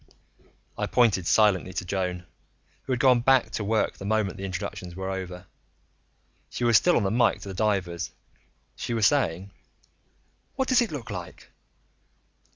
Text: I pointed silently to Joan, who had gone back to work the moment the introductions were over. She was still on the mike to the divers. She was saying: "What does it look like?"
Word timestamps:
I 0.79 0.87
pointed 0.87 1.27
silently 1.27 1.73
to 1.73 1.85
Joan, 1.85 2.25
who 2.85 2.91
had 2.91 2.99
gone 2.99 3.19
back 3.19 3.51
to 3.51 3.63
work 3.63 3.97
the 3.99 4.03
moment 4.05 4.35
the 4.35 4.45
introductions 4.45 4.95
were 4.95 5.11
over. 5.11 5.45
She 6.49 6.63
was 6.63 6.75
still 6.75 6.97
on 6.97 7.03
the 7.03 7.11
mike 7.11 7.41
to 7.41 7.49
the 7.49 7.53
divers. 7.53 8.09
She 8.75 8.95
was 8.95 9.05
saying: 9.05 9.51
"What 10.55 10.69
does 10.69 10.81
it 10.81 10.91
look 10.91 11.11
like?" 11.11 11.51